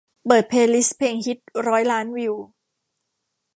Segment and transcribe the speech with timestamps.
[0.27, 2.33] เปิดเพลย์ลิสต์เพลงฮิตร้อยล้านวิว